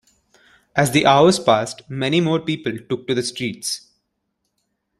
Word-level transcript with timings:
As 0.75 0.89
the 0.89 1.05
hours 1.05 1.37
passed 1.37 1.87
many 1.87 2.21
more 2.21 2.39
people 2.39 2.75
took 2.89 3.05
to 3.07 3.13
the 3.13 3.21
streets. 3.21 3.85